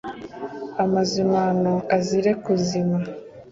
[0.83, 2.97] Amazimano azire kuzima